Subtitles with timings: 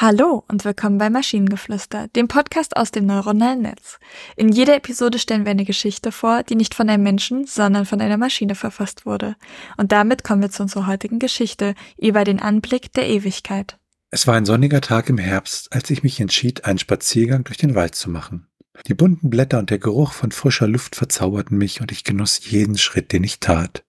[0.00, 3.98] Hallo und willkommen bei Maschinengeflüster, dem Podcast aus dem neuronalen Netz.
[4.36, 8.00] In jeder Episode stellen wir eine Geschichte vor, die nicht von einem Menschen, sondern von
[8.00, 9.34] einer Maschine verfasst wurde.
[9.76, 13.76] Und damit kommen wir zu unserer heutigen Geschichte über den Anblick der Ewigkeit.
[14.12, 17.74] Es war ein sonniger Tag im Herbst, als ich mich entschied, einen Spaziergang durch den
[17.74, 18.46] Wald zu machen.
[18.86, 22.78] Die bunten Blätter und der Geruch von frischer Luft verzauberten mich und ich genoss jeden
[22.78, 23.82] Schritt, den ich tat.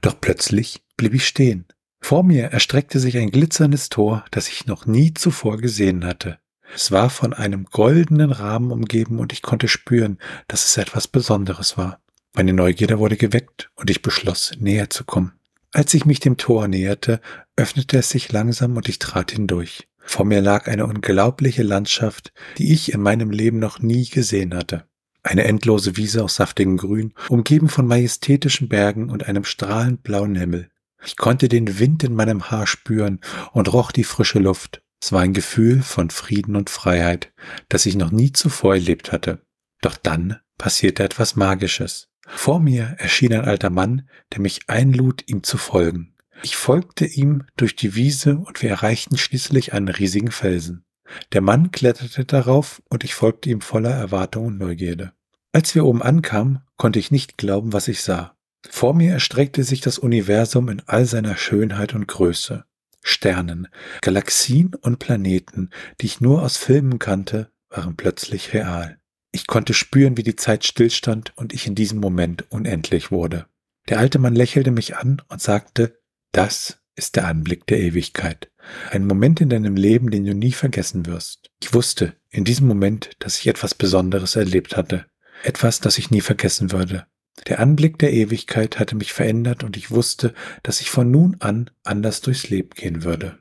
[0.00, 1.68] Doch plötzlich blieb ich stehen.
[2.06, 6.38] Vor mir erstreckte sich ein glitzerndes Tor, das ich noch nie zuvor gesehen hatte.
[6.74, 11.78] Es war von einem goldenen Rahmen umgeben und ich konnte spüren, dass es etwas Besonderes
[11.78, 12.02] war.
[12.34, 15.32] Meine Neugierde wurde geweckt und ich beschloss, näher zu kommen.
[15.72, 17.22] Als ich mich dem Tor näherte,
[17.56, 19.88] öffnete es sich langsam und ich trat hindurch.
[19.98, 24.84] Vor mir lag eine unglaubliche Landschaft, die ich in meinem Leben noch nie gesehen hatte.
[25.22, 30.68] Eine endlose Wiese aus saftigem Grün, umgeben von majestätischen Bergen und einem strahlend blauen Himmel.
[31.04, 33.20] Ich konnte den Wind in meinem Haar spüren
[33.52, 34.82] und roch die frische Luft.
[35.02, 37.32] Es war ein Gefühl von Frieden und Freiheit,
[37.68, 39.42] das ich noch nie zuvor erlebt hatte.
[39.82, 42.08] Doch dann passierte etwas Magisches.
[42.26, 46.14] Vor mir erschien ein alter Mann, der mich einlud, ihm zu folgen.
[46.42, 50.84] Ich folgte ihm durch die Wiese und wir erreichten schließlich einen riesigen Felsen.
[51.32, 55.12] Der Mann kletterte darauf und ich folgte ihm voller Erwartung und Neugierde.
[55.52, 58.33] Als wir oben ankamen, konnte ich nicht glauben, was ich sah.
[58.70, 62.64] Vor mir erstreckte sich das Universum in all seiner Schönheit und Größe.
[63.02, 63.68] Sternen,
[64.00, 68.98] Galaxien und Planeten, die ich nur aus Filmen kannte, waren plötzlich real.
[69.30, 73.46] Ich konnte spüren, wie die Zeit stillstand und ich in diesem Moment unendlich wurde.
[73.88, 76.00] Der alte Mann lächelte mich an und sagte,
[76.32, 78.50] das ist der Anblick der Ewigkeit.
[78.90, 81.50] Ein Moment in deinem Leben, den du nie vergessen wirst.
[81.60, 85.06] Ich wusste in diesem Moment, dass ich etwas Besonderes erlebt hatte.
[85.42, 87.06] Etwas, das ich nie vergessen würde.
[87.46, 91.70] Der Anblick der Ewigkeit hatte mich verändert und ich wusste, dass ich von nun an
[91.82, 93.38] anders durchs Leben gehen würde.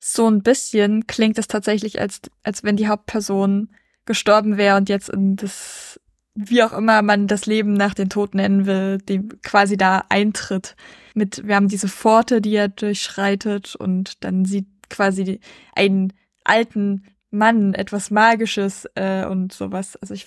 [0.00, 3.70] So ein bisschen klingt es tatsächlich, als, als wenn die Hauptperson
[4.04, 6.00] gestorben wäre und jetzt in das,
[6.34, 10.76] wie auch immer man das Leben nach den Tod nennen will, dem quasi da eintritt.
[11.14, 15.40] Mit, wir haben diese Pforte, die er durchschreitet und dann sieht quasi
[15.74, 16.12] einen
[16.44, 19.96] alten Mann, etwas Magisches äh, und sowas.
[19.96, 20.26] Also ich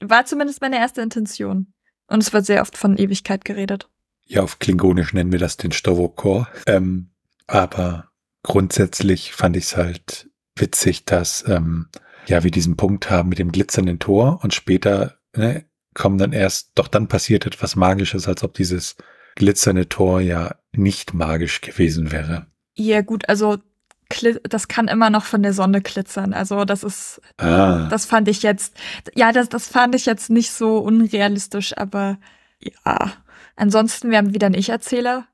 [0.00, 1.72] war zumindest meine erste Intention.
[2.06, 3.88] Und es wird sehr oft von Ewigkeit geredet.
[4.26, 6.48] Ja, auf Klingonisch nennen wir das den Stovokor.
[6.66, 7.10] Ähm,
[7.46, 8.10] aber
[8.42, 11.88] grundsätzlich fand ich es halt witzig, dass ähm,
[12.26, 15.64] ja wir diesen Punkt haben mit dem glitzernden Tor und später ne,
[15.94, 18.96] kommen dann erst, doch dann passiert etwas Magisches, als ob dieses
[19.36, 22.46] glitzernde Tor ja nicht magisch gewesen wäre.
[22.74, 23.58] Ja, gut, also
[24.42, 26.32] das kann immer noch von der Sonne glitzern.
[26.32, 27.88] Also das ist, ah.
[27.88, 28.74] das fand ich jetzt,
[29.14, 32.18] ja, das, das fand ich jetzt nicht so unrealistisch, aber
[32.60, 33.12] ja.
[33.56, 35.26] Ansonsten, wir haben wieder einen Ich-Erzähler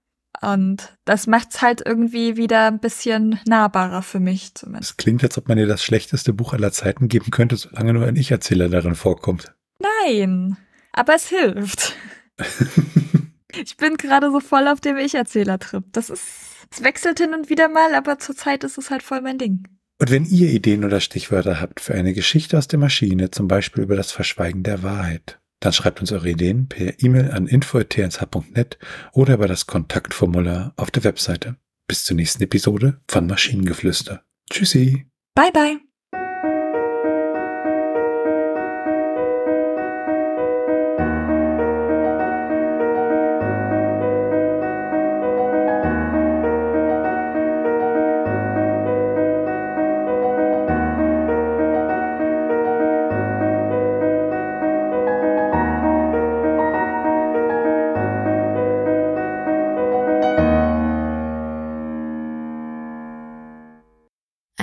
[0.43, 4.93] und das macht's halt irgendwie wieder ein bisschen nahbarer für mich zumindest.
[4.93, 8.07] Es klingt, als ob man dir das schlechteste Buch aller Zeiten geben könnte, solange nur
[8.07, 9.55] ein Ich-Erzähler darin vorkommt.
[9.79, 10.57] Nein,
[10.93, 11.95] aber es hilft.
[13.53, 15.85] ich bin gerade so voll auf dem Ich-Erzähler-Trip.
[15.93, 19.39] Das ist es wechselt hin und wieder mal, aber zurzeit ist es halt voll mein
[19.39, 19.67] Ding.
[20.01, 23.83] Und wenn ihr Ideen oder Stichwörter habt für eine Geschichte aus der Maschine, zum Beispiel
[23.83, 28.79] über das Verschweigen der Wahrheit, dann schreibt uns eure Ideen per E-Mail an info.tnsh.net
[29.13, 31.57] oder über das Kontaktformular auf der Webseite.
[31.87, 34.25] Bis zur nächsten Episode von Maschinengeflüster.
[34.51, 35.07] Tschüssi.
[35.35, 35.90] Bye bye.